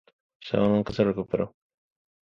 Zhao 0.47 0.67
nunca 0.67 0.93
se 0.93 1.03
recuperó. 1.03 1.55